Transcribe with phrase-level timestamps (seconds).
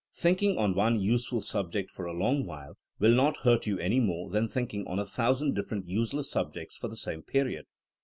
[0.15, 4.31] Thinking on one useful subject for a long while will not hurt you any more
[4.31, 7.67] than thinking on a thousand different useless subjects for the same period.